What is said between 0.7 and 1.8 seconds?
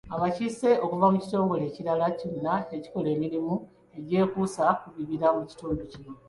okuva mu kitongole